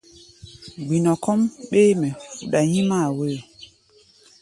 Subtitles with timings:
[0.87, 3.41] Gbinɔ kɔ́ʼm ɓéémɛ fuɗa nyímáa wóyo.